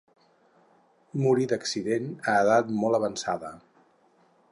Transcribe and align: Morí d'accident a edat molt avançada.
Morí 1.23 1.45
d'accident 1.51 2.09
a 2.33 2.37
edat 2.47 2.73
molt 2.85 2.99
avançada. 3.01 3.53